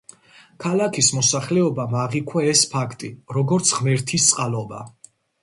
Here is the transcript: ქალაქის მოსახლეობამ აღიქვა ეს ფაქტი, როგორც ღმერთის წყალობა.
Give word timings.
ქალაქის 0.63 1.09
მოსახლეობამ 1.17 1.93
აღიქვა 2.05 2.43
ეს 2.55 2.65
ფაქტი, 2.73 3.11
როგორც 3.39 3.75
ღმერთის 3.79 4.27
წყალობა. 4.33 4.83